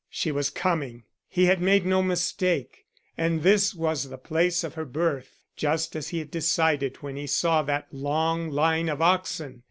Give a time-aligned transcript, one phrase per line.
[0.09, 1.03] She was coming!
[1.27, 2.87] He had made no mistake.
[3.19, 7.27] And this was the place of her birth, just as he had decided when he
[7.27, 9.59] saw that long line of oxen!